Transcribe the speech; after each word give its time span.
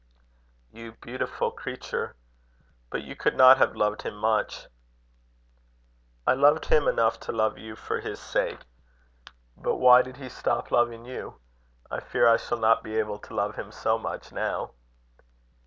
"You 0.73 0.93
beautiful 0.93 1.51
creature! 1.51 2.15
But 2.89 3.03
you 3.03 3.15
could 3.15 3.37
not 3.37 3.59
have 3.59 3.75
loved 3.75 4.01
him 4.01 4.15
much." 4.15 4.65
"I 6.25 6.33
loved 6.33 6.65
him 6.65 6.87
enough 6.87 7.19
to 7.19 7.31
love 7.31 7.59
you 7.59 7.75
for 7.75 7.99
his 7.99 8.19
sake. 8.19 8.65
But 9.55 9.75
why 9.75 10.01
did 10.01 10.17
he 10.17 10.27
stop 10.29 10.71
loving 10.71 11.05
you? 11.05 11.39
I 11.91 11.99
fear 11.99 12.27
I 12.27 12.37
shall 12.37 12.57
not 12.57 12.81
be 12.81 12.97
able 12.97 13.19
to 13.19 13.35
love 13.35 13.57
him 13.57 13.71
so 13.71 13.99
much 13.99 14.31
now." 14.31 14.71